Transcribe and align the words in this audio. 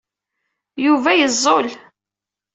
Yuba 0.85 1.11
yeẓẓul. 1.19 1.67